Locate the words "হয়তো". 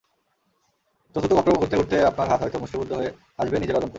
2.41-2.57